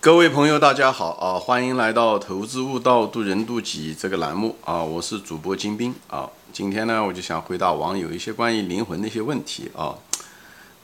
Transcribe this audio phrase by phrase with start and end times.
[0.00, 1.34] 各位朋友，大家好啊！
[1.40, 4.80] 欢迎来到《投资悟道，渡人渡己》这个栏目啊！
[4.80, 6.30] 我是主播金兵啊。
[6.52, 9.92] 今天呢，我就想回答网友一些关于灵魂的一些问题啊。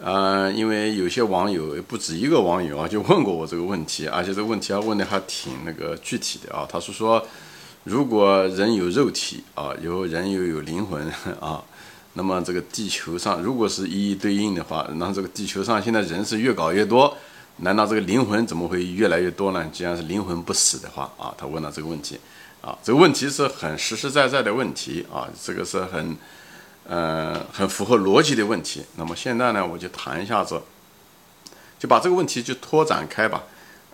[0.01, 6.67] 嗯，因为有些网友不止一个网友啊，就问过我这个问题，而且这个问题啊问的还挺那个具体的啊。
[6.69, 7.25] 他是说，
[7.85, 11.09] 如果人有肉体啊，有人又有灵魂
[11.39, 11.63] 啊，
[12.15, 17.17] 那么这个地球上如果是一一对应的话，那这个地球上现在人是越搞越多。
[17.59, 19.65] 难道这个灵魂怎么会越来越多呢？
[19.73, 22.19] 既然是灵魂不死的话啊，他问了这个问题，
[22.61, 26.17] 啊，这个问题是很实实在在的问题啊，这个是很，
[26.85, 28.85] 呃，很符合逻辑的问题。
[28.97, 30.61] 那么现在呢，我就谈一下子，
[31.79, 33.45] 就把这个问题就拓展开吧，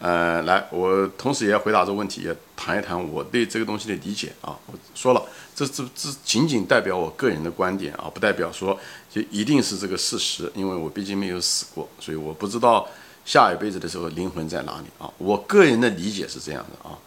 [0.00, 4.56] 呃，来，我同时也要回答这个问题，也谈一谈我对这个东西的理解啊。
[4.66, 5.22] 我说了，
[5.54, 8.80] 这这这仅仅代表我个人的观点啊，不代表说
[9.10, 12.88] 就一定是这个事实，因为我毕竟没有死过，所以我不知道。
[13.30, 15.08] 下一辈子的时候，灵魂在哪里啊？
[15.16, 16.98] 我个人的理解是这样的啊。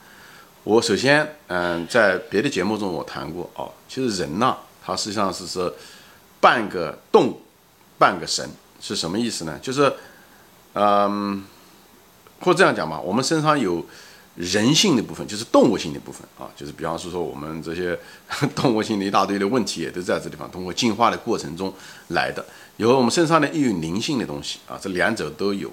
[0.64, 3.68] 我首先，嗯，在别的节目中我谈过啊。
[3.90, 5.70] 其实人呐，他实际上是是
[6.40, 7.42] 半个动物，
[8.00, 9.60] 半个神，是什么意思呢？
[9.62, 9.94] 就是，
[10.76, 11.44] 嗯，
[12.40, 13.86] 或这样讲吧，我们身上有
[14.38, 16.48] 人性的部分，就是动物性的部分啊。
[16.56, 18.00] 就是比方说说我们这些
[18.56, 21.74] 动物性的一大堆的问题，也都在这地方通过进化的过程中
[22.08, 22.46] 来的。
[22.78, 25.70] 有我们身上呢，又有灵性的东西啊，这两者都有。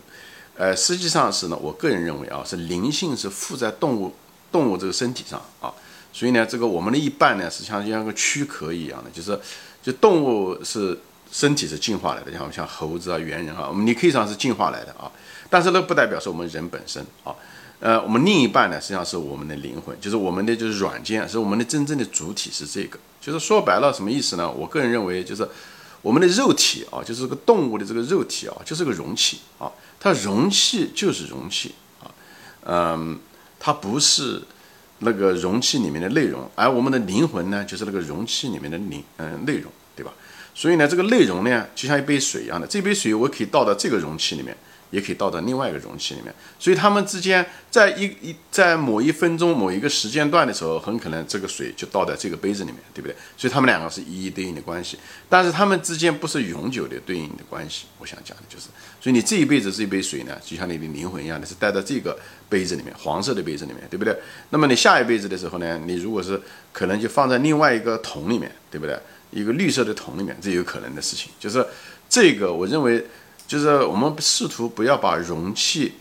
[0.61, 4.13] 呃，实际上是呢，我个人认为啊，是灵性是附在动物
[4.53, 5.73] 动物这个身体上啊，
[6.13, 9.41] 所以呢，这个我们的一半呢，是像像个躯壳一样的，就是
[9.83, 10.99] 就动物是
[11.33, 15.11] 身体是进化来的，像像猴子啊、猿人啊，我们你可以讲是进化来的啊，
[15.49, 17.35] 但是呢，不代表是我们人本身啊，
[17.79, 24.51] 呃，我们另一半呢，实际上是我们的灵魂，就是我们的就是软件，是我们的真正的主体是这个，就是说白了什么意思呢？
[24.51, 25.49] 我个人认为就是
[26.03, 29.71] 我们的肉体啊，就是这个动物的这个肉体啊，就是个容器啊。
[29.99, 32.09] 它容器就是容器啊，
[32.65, 33.19] 嗯，
[33.59, 34.43] 它不是
[35.01, 40.13] 那个容器里面的内容，而我们的灵魂呢，就是那个容器里面的灵，嗯，内容，对吧？
[40.55, 44.57] 所以呢，这个内容呢，就像一杯水一样的，这杯水我可以倒到这个容器里面。
[44.91, 53.15] 也可以倒到另外一个容器里面，所以它们之间在一一在某一分钟某一个时间段的时候，很可能这个水就倒在这个杯子里面，对不对？
[53.37, 57.87] 所以它们两个是一一对应的关系，但是它们之间不是永久的对应的关系。
[57.99, 58.67] 我想讲的就是，
[59.01, 62.19] 所以你这一辈子这一杯水呢，就像你的灵魂一样的是带在这个
[62.49, 64.17] 杯子里面，黄色的杯子里面，对不对？
[64.51, 66.41] 那么你下一辈子的时候呢，你如果是
[66.73, 68.99] 可能就放在另外一个桶里面，对不对？
[69.31, 71.65] 一个绿色的桶里面，这有可能的事情，就是
[72.09, 73.07] 这个，我认为。
[73.51, 75.95] 就是我们试图不要把容器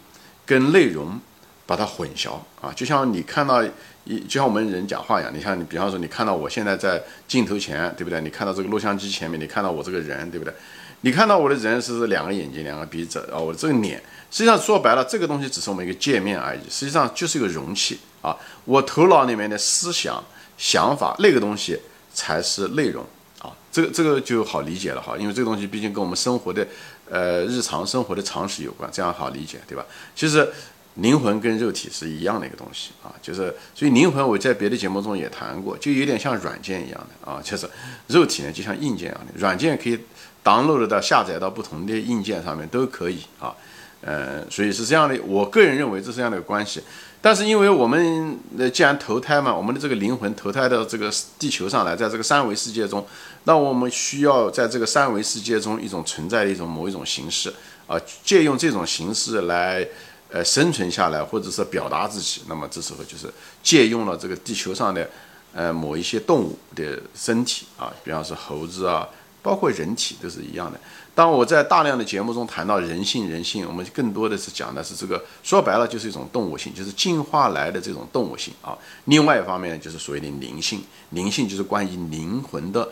[0.46, 1.20] 跟内容
[1.66, 3.64] 把它混淆啊，就像你看到
[4.04, 8.22] 一，就像我们人讲话一样，你看你，比方说你看到我现在在镜头前，对不对？
[8.22, 10.54] 你看到这个录像机前面，你看到我这个人，对不对？
[11.02, 13.98] 你看到我的人是两个眼睛，两个鼻子啊，我这个脸，
[14.30, 18.38] 实际上说白了，这个东西只是我们一个界面而已，实际上就是一个容器啊。
[18.66, 20.24] 我头脑里面的思想、
[20.56, 21.80] 想法那个东西
[22.14, 23.04] 才是内容
[23.40, 26.68] 啊，这个这个就好理解了哈，因为这个东西毕竟跟我们生活的。
[27.10, 29.86] 呃，日常生活的常识有关，这样好理解，对吧？
[30.16, 30.48] 其实
[30.96, 37.70] 灵魂跟肉体是一样的一个东西啊，就是所以灵魂我在别的节目中也谈过，就有点像软件一样的啊，就是
[38.08, 39.98] 肉体呢就像硬件一样的，软件可以
[40.44, 43.56] download 到下载到不同的硬件上面都可以啊，
[44.02, 46.82] 呃，所以是这样的，我个人认为这是这样的关系。
[47.22, 53.06] 但是因为我们呃既然投胎嘛，我们的这个灵魂投胎到这个地球上来，在这个三维世界中，
[53.44, 57.54] 那我们需要在这个三维世界中一种存在的一种某一种形式
[57.88, 59.86] 啊，借用这种形式来
[60.32, 62.44] 呃生存下来，或者是表达自己。
[62.48, 63.28] 那么这时候就是
[63.62, 65.10] 借用了这个地球上的
[65.54, 69.06] 呃某一些动物的身体啊，比方说猴子啊，
[69.42, 70.80] 包括人体都是一样的。
[71.16, 78.78] 当我在大量的节目中谈到人性，人性，我们更多的是讲的是这个，说白了就是一种动物性，就是进化来的这种动物性啊。
[79.06, 82.88] 另外一方面就是所谓的灵性，灵性就是关于灵魂的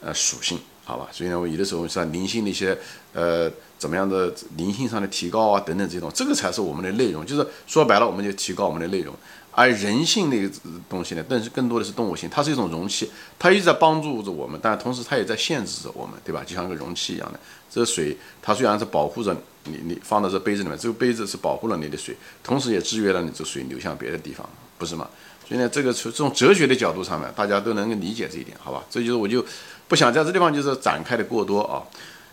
[0.00, 1.08] 呃属性，好吧？
[1.12, 2.78] 所以呢，我有的时候像灵性的一些
[3.12, 9.14] 呃怎么样的灵性上的提高啊等等这种，这个才是我们的内容，就是说白了，我们就提高我们的内容。
[9.58, 10.48] 而人性那个
[10.88, 13.10] 东西呢，但是更多的是动物性，它是一种容器，
[13.40, 16.44] 它一直在帮助着我们，但同时它也在限制着我们，对吧？
[16.46, 25.08] 就像一个容器一样的，这水它虽然是保护着你，你放到这杯子里面，这个杯子是保护了你的水，同时也制约了你这水流向别的地方，不是吗？
[25.48, 28.84] 所以呢，这个从这种哲学的角度上面，大家都能够理解这一点，好吧？
[28.88, 29.44] 这就是我就
[29.88, 31.82] 不想在这地方就是展开的过多啊。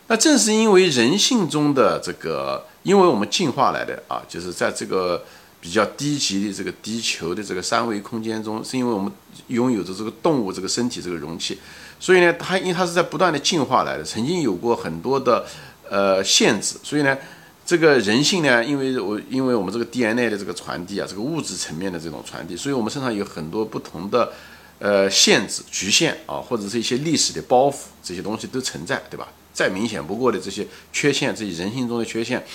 [0.10, 5.26] 那正是因为人性中的这个，因为我们进化来的啊，就是在这个。
[5.66, 9.12] 比较低级的这个地球的这个三维空间中，是因为我们
[9.48, 11.58] 拥有着这个动物这个身体这个容器，
[12.00, 15.44] 所以呢，它因为它是在不断的进化来的，曾经有过很多的
[15.90, 17.18] 呃限制，所以呢，
[17.66, 24.32] 这个人性呢，因为我因为我们这个 DNA 的这个传递啊，这个物质层面的这种传递，所以我们身上有很多不同的
[24.78, 29.30] 呃限制、局限啊，或者是一些历史的包袱，这些东西都存在，对吧？
[29.52, 32.46] 再明显不过的这些缺陷，这些人性中的缺陷，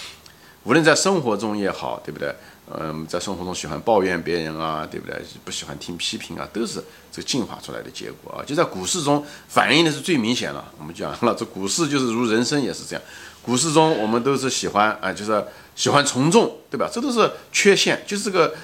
[0.62, 2.32] 无论在生活中也好，对不对？
[2.78, 5.20] 嗯，在生活中喜欢抱怨别人啊，对不对？
[5.44, 8.44] 不喜欢听批评啊，都是这个进化出来的结果啊。
[8.46, 10.72] 就在股市中反映的是最明显了。
[10.78, 13.02] 我们讲了，这股市就是如人生也是这样。
[13.42, 15.44] 股市中我们都是喜欢啊，就是
[15.74, 16.88] 喜欢从众，对吧？
[16.92, 18.54] 这都是缺陷，就是这个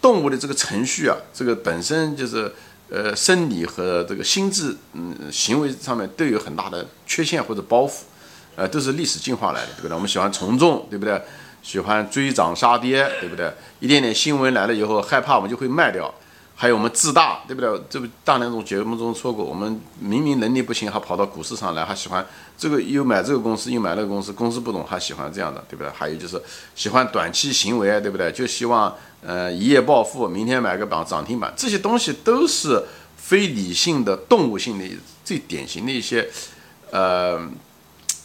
[0.00, 2.52] 动物的这个程序啊，这个本身就是
[2.88, 8.02] 呃生理和这个心智嗯行为上面都有很大的缺陷或者包袱，
[8.54, 9.94] 呃，都是历史进化来的，对不对？
[9.94, 11.20] 我们喜欢从众，对不对？
[11.66, 13.52] 喜欢追涨杀跌，对不对？
[13.80, 16.14] 一点点新闻来了以后，害怕我们就会卖掉。
[16.54, 17.68] 还有我们自大，对不对？
[17.90, 22.24] 这不大那种节目中说过，我们明明能力不行，还跑到股市上来，还喜欢
[22.56, 25.90] 这个又买这个公司，又买那个公司，公司不懂还喜欢这样的，对不对？
[25.90, 26.40] 还有就是
[26.76, 28.30] 喜欢短期行为，对不对？
[28.30, 32.80] 就希望呃一夜暴富，明天买个涨涨停板，这些东西都是
[33.16, 34.84] 非理性的动物性的
[35.24, 36.26] 最典型的一些
[36.90, 37.38] 呃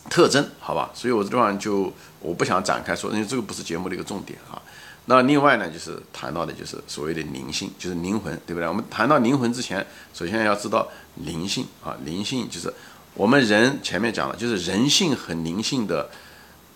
[0.10, 0.90] 特征，好吧？
[0.94, 1.92] 所以我这地方就。
[2.24, 4.62] 我不想展开说，因为这个不是节目的一个重点啊。
[5.06, 8.68] 那另外呢，就是谈到的就是所谓的灵性，就是灵魂，对不对？
[8.68, 9.84] 我们谈到灵魂之前，
[10.14, 12.72] 首先要知道灵性啊，灵性就是
[13.16, 16.12] 我们人前面讲了，就是人性和灵性的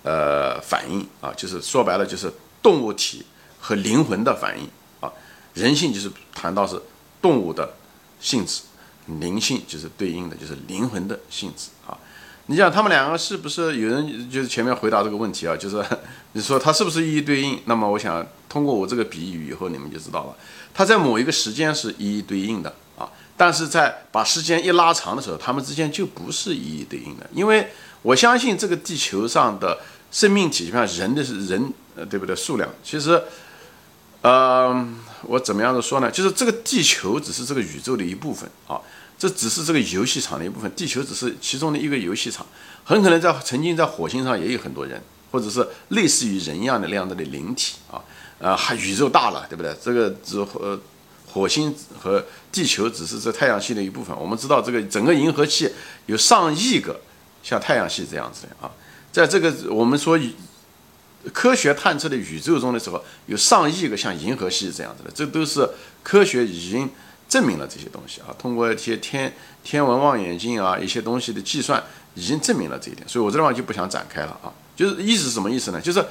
[0.01, 2.33] 呃反应啊，就是说白了就是
[2.63, 3.23] 动物体
[3.59, 4.67] 和灵魂的反应
[4.99, 5.13] 啊。
[5.53, 6.81] 人性就是谈到是
[7.21, 7.71] 动物的
[8.19, 8.63] 性质，
[9.05, 11.95] 灵性就是对应的就是灵魂的性质啊。
[12.47, 15.57] 你想他们两个是不是有人就是前面回答这个问题啊？
[15.57, 15.83] 就是
[16.33, 17.59] 你说它是不是一一对应？
[17.65, 20.35] 那么我想通过我这个比喻以后，你们就知道了。
[20.71, 27.27] 它在某一个时间是一一对应的啊，但是在把时间一拉长的时候，它们之间就不是一一对应的。
[27.33, 27.67] 因为
[28.03, 29.79] 我相信这个地球上的
[30.11, 32.35] 生命体，像人的是人，呃，对不对？
[32.35, 33.19] 数量其实，
[34.21, 34.87] 呃，
[35.23, 36.11] 我怎么样的说呢？
[36.11, 38.79] 就是这个地球只是这个宇宙的一部分啊。
[39.27, 42.45] 这只是这个游戏场的一部分，地球只是其中的一个游戏场，
[42.83, 45.01] 很可能在曾经在火星上也有很多人，
[45.31, 47.97] 或者是类似于人一样的那样子的灵体啊，
[48.39, 49.75] 啊，还宇宙大了，对不对？
[49.83, 50.79] 这个只呃，
[51.25, 54.15] 火星和地球只是这太阳系的一部分。
[54.15, 55.71] 我们知道这个整个银河系
[56.05, 57.01] 有上亿个
[57.41, 58.69] 像太阳系这样子的啊，
[59.11, 60.19] 在这个我们说
[61.33, 65.67] 科学探测的宇宙中的时候，有上亿个像银河系这样子的，这都是
[66.03, 66.87] 科学已经。
[67.27, 69.33] 证明了这些东西啊，通过一些天
[69.63, 71.83] 天文望远镜啊，一些东西的计算，
[72.13, 73.07] 已经证明了这一点。
[73.07, 74.53] 所以我这地方就不想展开了啊。
[74.75, 75.81] 就是意思是什么意思呢？
[75.81, 76.05] 就是，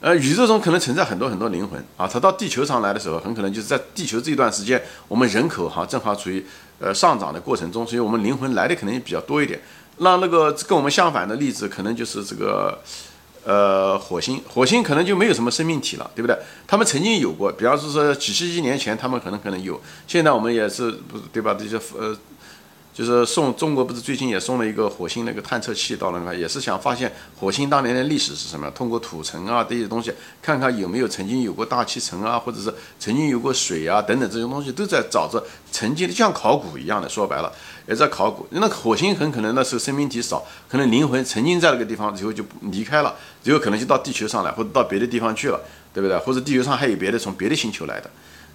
[0.00, 6.44] 呃，宇宙中可能存在很多很多灵魂啊，它到地球上来的时候，很可能就是在地球这一段时间，我们人口哈正好处于
[6.78, 9.60] 呃上涨的过程中，所以我们灵魂来的可能也比较多一点。
[9.98, 12.78] 那那个跟我们相反的例子，可能就是这个。
[13.44, 16.36] 呃，火星，火星可能就没有什么生命体了，对不对？
[16.66, 19.80] 他们曾经有过，比方说说几十亿年前，他们可能可能有。
[20.06, 21.54] 现在我们也是，不是对吧？
[21.54, 22.16] 这些呃。
[22.94, 28.70] 就是送中国不是最近也送了一个火星那个探测器到了那也是想发现火星当年的历史是什么？
[28.70, 37.08] 通过土层啊这些东西，看看有没有曾经有过大气层啊，或者是曾经有过水啊等等这些东西，都在找着曾经的，像考古一样的。
[37.08, 37.52] 说白了，
[37.88, 38.46] 也在考古。
[38.50, 43.12] 那火星很可能那时候生命体少，可能灵魂曾经在那个地方，以后就离开了，
[43.42, 45.60] 以后可能就到地球上来，或者到别的地方去了，
[45.92, 46.16] 对不对？
[46.18, 48.08] 或者地球上还有别的从别的星球来的。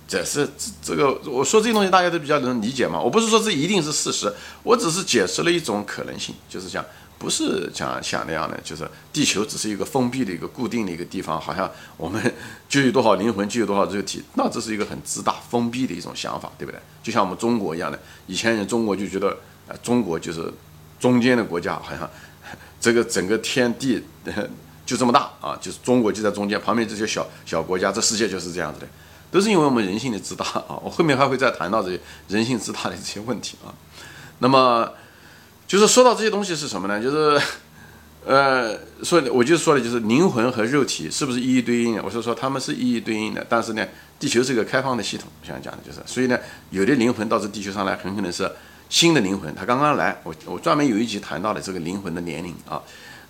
[0.09, 2.99] 这是这这个我说这些东西大家都比较能理解嘛？
[2.99, 6.83] 我不是说这一定是事实，我只是解释了一种可能性，就是讲
[7.19, 12.19] 不是讲想那样的，就是地球只是一个封闭的一个固定的一个地方，好像我们
[12.67, 16.81] 就有多少灵魂就有多少肉体，那这是一个很自大封闭的一种想法，对不对？
[17.03, 19.37] 就像我们中国一样的，以前人中国就觉得
[19.67, 20.51] 呃中国就是
[20.99, 22.09] 中间的国家，好像
[22.81, 24.03] 这个整个天地
[24.87, 28.87] 就这么大啊，就是中国就在中间，旁边这些小小国家，这世界就是这样子的。
[29.31, 30.79] 都是因为我们人性的自大啊！
[30.83, 33.69] 我后面还会再谈到这些人性自大的这些问题啊。
[34.39, 34.91] 那么，
[35.67, 36.99] 就是说到这些东西是什么呢？
[37.01, 37.41] 就是，
[38.25, 42.03] 呃，说我就说的就是灵魂和肉体是不是一一对应的？
[42.03, 43.85] 我是说他们是一一对应的，但是呢，
[44.19, 46.39] 地球是一个开放的系统，我想讲的就是，所以呢，
[46.71, 48.49] 有的灵魂到这地球上来，很可能是
[48.89, 52.81] 新的灵魂，他刚刚来，我我专门有一集谈到了这个灵魂的年龄啊，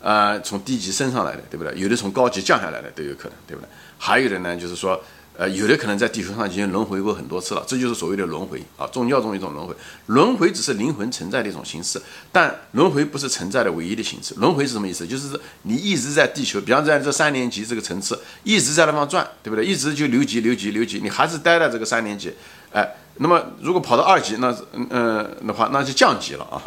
[0.02, 1.74] 呃，从低级升上来的，对不对？
[1.78, 3.68] 有的从高级降下来的都有可能，对不对？
[3.98, 5.02] 还有的呢，就是说。
[5.40, 9.74] 呃，有的可能在地球上已经轮回过很多次了，这就是所谓的轮回啊，宗教中一种轮回。
[10.08, 14.36] 轮回只是灵魂存在的一种形式，但轮回不是存在的唯一的形式。
[14.36, 15.08] 轮回是什么意思？
[15.08, 19.64] 就是你一直在地球，比方在这三年级这个层次，一直在那方转，对不对？
[19.64, 22.34] 一直就留级、留级、留级，你还是待在这个三年级。
[22.74, 26.62] 哎，那么如果跑到二级，那嗯的话，那就降级了啊。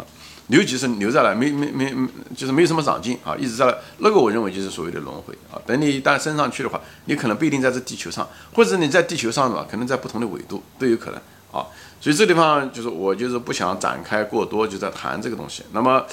[0.48, 1.94] 留级是留在了，没没没，
[2.36, 5.56] 就是没有什么长进啊，一直在那个我认为就是所谓的轮回啊。
[5.64, 11.16] 等你一旦升上去的话，你可能不一定在这地球上，或者你在地球上的话，可能在不同的纬度都有可能
[11.52, 11.66] 啊。
[12.00, 15.62] 所以这地方就是我就是不想展开过多，就在谈这个东西。
[15.72, 16.04] 那么，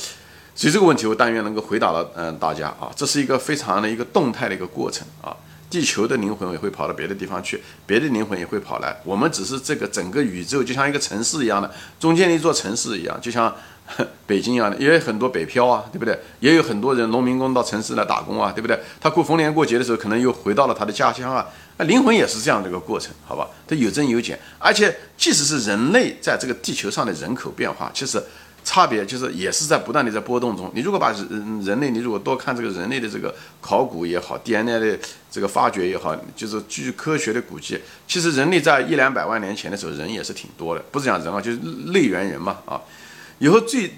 [0.55, 5.35] 所以这个问题我但愿能够回答了嗯大家啊，这是一个非常的一个动态的一个过程啊。
[5.69, 8.99] 地球的灵魂也会跑到别的地方去，别的灵魂也会跑来。
[9.03, 13.55] 我们只是这个整个宇宙就像一个城市一样的，中间的一座城市一样，就像
[14.27, 16.17] 北京一样的，也有很多北漂啊，对不对？
[16.39, 18.79] 也有很多人农民工到城市来打工啊，对不对？
[19.01, 21.45] 他过逢年过节的时候，可能又回到了他的家乡啊。
[21.77, 23.47] 那灵魂也是这样的一个过程，好吧？
[23.67, 28.21] 它有增有减，而且即使是人类在这个地球上的人口变化，其实。
[28.61, 30.69] 差别就是也是在不断的在波动中。
[30.75, 34.99] 你如果把人人类，你如果多看这个人类的这个考古也好，DNA 的
[35.31, 41.57] 这个发掘也好，就是据科学的估计，其实人类在一两百万年前的时候人也是挺多的，不是讲人啊，就是
[41.93, 42.79] 类猿人嘛啊。
[43.39, 43.91] 以后最，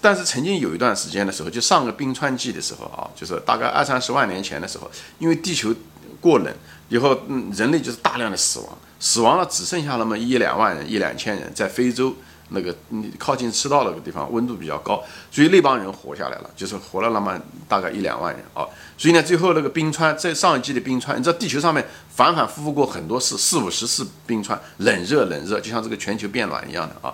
[0.00, 5.74] 但是曾经有一段时间的时候，就上个冰川季的时候啊，就是大概二三十万年前的时候，因为地球
[6.20, 6.54] 过冷，
[6.88, 12.14] 以后嗯人类就是大量的死亡，死亡了只剩下那么一两万人、一两千人在非洲。
[12.50, 12.72] 那个
[13.18, 15.02] 靠近赤道那个地方温度比较高，
[15.32, 18.64] 所以那帮人活下来了，就是活了那么大概一两万人啊。
[18.96, 27.12] 所以呢，最后那个冰川在上一季的冰川，你知道地球上面反反复复过很多次，四五十次冰川，冷热冷热，就像这个全球变暖一样的啊，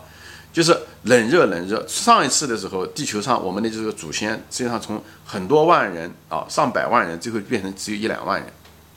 [0.52, 1.84] 就是冷热冷热。
[1.88, 8.48] 上一次的时候，地球上我们的这个祖先实际上从很多万人啊，上百万人，最后变成只有一两万人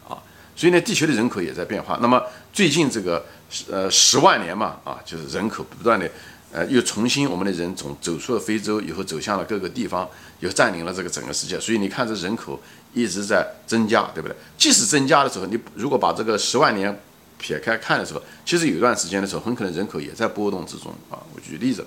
[0.07, 0.17] 啊。
[0.55, 1.97] 所以呢，地球的人口也在变化。
[2.01, 2.21] 那么
[2.53, 3.25] 最近这个。
[3.71, 6.09] 呃，十万年嘛，啊，就是人口不断的，
[6.51, 10.09] 呃，又重新我们的人从走出了非洲以后，走向了各个地方，
[10.39, 12.59] 又占领了这个整个世界，所以你看这人口
[12.93, 14.35] 一直在增加，对不对？
[14.57, 16.99] 即使增加的时候，你如果把这个十万年
[17.37, 21.19] 撇开看的时候，其实有一段时间的时候，很可能人口也在波动之中啊。
[21.33, 21.85] 我举例子，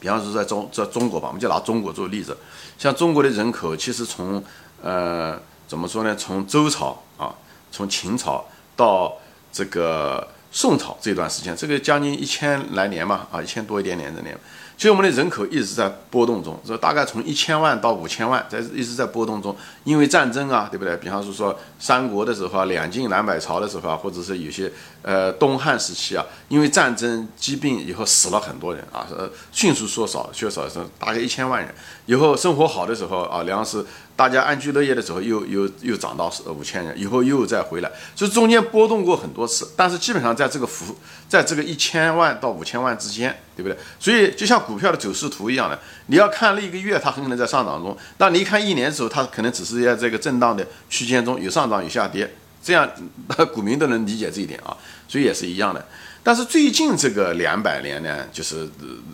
[0.00, 2.36] 比方说在中在中国吧，我们就拿中国做例子，
[2.78, 4.42] 像中国的人口，其实从
[4.82, 6.14] 呃怎么说呢？
[6.16, 7.34] 从周朝啊，
[7.70, 8.44] 从秦朝
[8.76, 9.16] 到
[9.52, 10.26] 这个。
[10.50, 14.34] 宋朝这段时间，这个将近一千来年嘛，啊，一千多一点点的年，
[14.78, 20.96] 所以我们的人口一直在波动中，这大概从一千万到五千万，在一直在波动中，因为战争啊，对不对？
[20.98, 24.70] 比方说说三国的时候啊，两晋南北朝的时候啊，或者是有些
[25.02, 31.74] 呃东汉时期啊，因为战争疾病以后死了很多人啊，呃，迅速缩少，缺少是大概一千万人，
[32.06, 33.84] 以后生活好的时候啊，粮食。
[34.18, 40.96] 大家安居乐业的时候，又又又涨到五千人，以后又再回来，所以中间波动过很多次，但是基本上在这个幅，
[41.28, 43.78] 在这个一千万到五千万之间，对不对？
[44.00, 52.28] 所以就像股票的走势图一样的，你要看那一个月，它很可能在上涨中；那你一看一年的时候，它可能只是在这个震荡的区间中有上涨有下跌，
[52.60, 52.90] 这样
[53.54, 55.86] 股民都能理解这一点啊，所以也是一样的。
[56.28, 58.68] 但是最近这个两百年呢，就是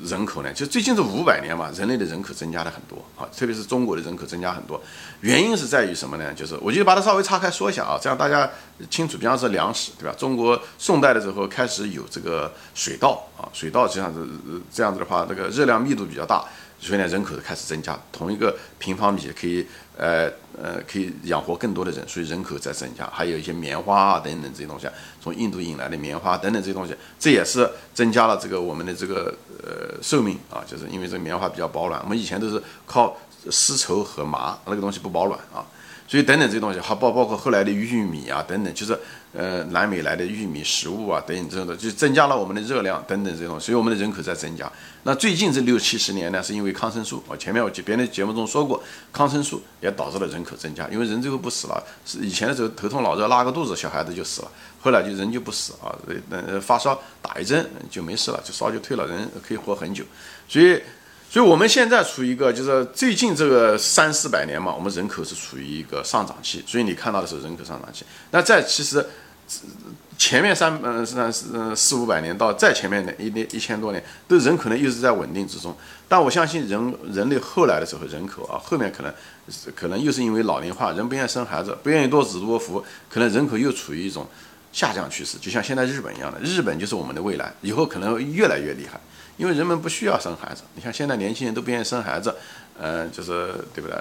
[0.04, 4.82] 人口呢，就最近这五百年嘛，人类的人口增加了很多啊，特别是中国的人口增加很多，
[5.20, 6.34] 原因是在于什么呢？
[6.34, 8.50] 就是我就把它稍微岔开说一下啊，这样大家
[8.90, 9.16] 清楚。
[9.16, 10.16] 比方说粮食，对吧？
[10.18, 14.26] 中国宋代的时候开始有这个水稻啊，水稻这样子
[14.72, 16.44] 这样子的话，这个热量密度比较大。
[16.78, 19.66] 所以呢，人口开始增加，同一个平方米可以，
[19.96, 23.06] 呃呃，可以养活更多的人，所以人口在增加。
[23.12, 24.86] 还有一些棉花啊等等这些东西，
[25.22, 32.00] 从印度引来的棉花等等这些东西，这也是增加了这个我们的这个呃寿命啊，就是因为这个棉花比较保暖。
[32.02, 33.16] 我们以前都是靠
[33.50, 35.64] 丝绸和麻那个东西不保暖啊。
[36.06, 38.96] 所以等等这些东西，还包包括后来的玉米啊等等，就是
[39.32, 44.70] 呃南美来的玉米食物啊等等这种的，就增加了我们的热量等等这种，所以我们的人口在增加。
[45.04, 48.80] 那最近这六七十年呢，是因为抗生素，我前面我别的节目中说过，
[49.14, 54.48] 抗生素也导致了人口增加，因为人最后不死了，是以前的时候头痛脑热拉个肚子，小孩子就死了，
[54.82, 55.88] 后来就人就不死啊，
[56.28, 60.04] 呃发烧打一针就没事了，就烧就退了，人可以活很久，
[60.46, 60.78] 所以。
[61.34, 66.62] 所以我们现在处于一个，就是最近这个三四百年嘛，我们人口是处于一个上涨期。
[66.64, 68.04] 所以你看到的是人口上涨期。
[68.30, 69.04] 那在其实
[70.16, 75.76] 前面三嗯三四四五百年到再前面的一年一千多年，都人口呢又是在稳定之中。
[76.06, 79.12] 但我相信人人类后来的时候，人口啊后面可能
[79.74, 84.24] 可能又是因为老龄化，人不愿意生孩子，不愿意多子多福，可能人口又处于一种
[84.72, 85.36] 下降趋势。
[85.38, 89.00] 就像现在日本一样的，日本就是我们的未来，以后可能越来越厉害。
[89.36, 92.34] 因为人们不需要生孩子，你看现在年轻人都不愿意生孩子，
[92.78, 93.96] 嗯，就是对不对？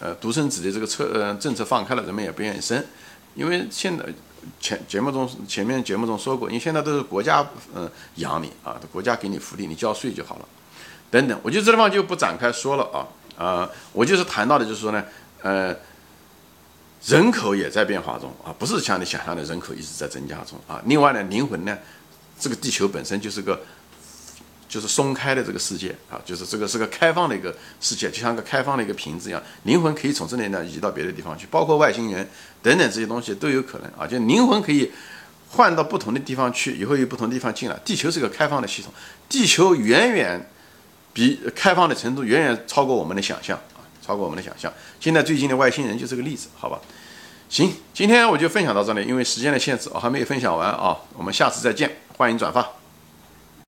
[0.00, 2.82] 呃，独生子的这个策呃政策放开了，人们也不愿意生，
[3.34, 4.04] 因为现在
[4.58, 10.48] 前节目中前面节目中说过，因为现在都是国家嗯养你啊，国家给你福利，你交税就好了，
[11.10, 15.04] 等等，我就这地方就不展开说了啊啊，我就是谈到的就是说呢，
[15.42, 15.76] 呃，
[17.04, 21.76] 人口也在变化中啊，不是像你想象的人口一直在增加中啊，另外呢，灵魂呢，
[22.38, 23.60] 这个地球本身就是个。
[24.70, 32.26] 就是松开的这个世界啊，就是这个是个开放的一个世界，就像个开放的一个瓶子一样，灵魂可以从这里呢移到别的地方去，包括外星人
[32.62, 34.92] 等等这些东西都有可能啊，就灵魂可以
[35.50, 37.76] 换到不同的地方去，以后有不同地方进来。
[37.84, 38.92] 地球是个开放的系统，
[39.28, 40.48] 地球远远
[41.12, 44.72] 比开放的程度远远超过我们的想象啊，超过我们的想象。
[45.00, 46.78] 现在最近的外星人就是个例子，好吧？
[47.48, 52.79] 行，今天我就分享到这里，因为时间的限制，我还没有分享完啊，我们下次再见，欢迎转发。